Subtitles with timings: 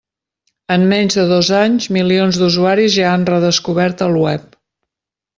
[0.75, 4.57] En menys de dos anys, milions d'usuaris ja han redescobert el web.